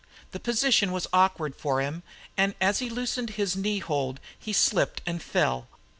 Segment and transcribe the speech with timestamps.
[0.31, 2.01] The position was awkward for him,
[2.35, 5.67] and as he loosened his knee hold he slipped and fell.